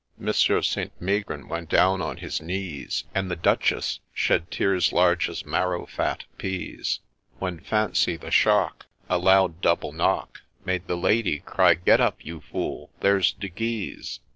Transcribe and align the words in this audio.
—Monsieur 0.17 0.63
St. 0.63 0.91
Megrin 0.99 1.47
went 1.47 1.69
down 1.69 2.01
on 2.01 2.17
his 2.17 2.41
knees, 2.41 3.03
And 3.13 3.29
the 3.29 3.35
Duchess 3.35 3.99
shed 4.15 4.49
tears 4.49 4.91
large 4.91 5.29
as 5.29 5.45
marrow 5.45 5.85
fat 5.85 6.23
peas, 6.39 7.01
When,— 7.37 7.59
fancy 7.59 8.15
the 8.17 8.31
shock,— 8.31 8.87
A 9.11 9.19
loud 9.19 9.61
double 9.61 9.91
knock, 9.91 10.41
Made 10.65 10.87
the 10.87 10.97
Lady 10.97 11.41
cry' 11.41 11.75
Get 11.75 12.01
up, 12.01 12.25
you 12.25 12.41
fool!— 12.41 12.89
there 13.01 13.21
's 13.21 13.31
De 13.31 13.47
Guise 13.47 14.19